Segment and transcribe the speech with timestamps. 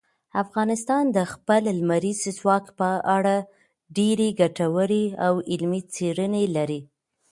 [0.43, 3.35] افغانستان د خپل لمریز ځواک په اړه
[3.97, 6.81] ډېرې ګټورې او علمي څېړنې لري.